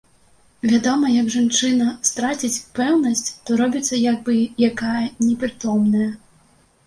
[0.69, 4.33] Вядома, як жанчына страціць пэўнасць, то робіцца як бы
[4.69, 6.11] якая непрытомная.